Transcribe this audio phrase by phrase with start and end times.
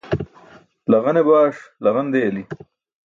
[0.91, 2.43] Laġane baṣ laġan deyali.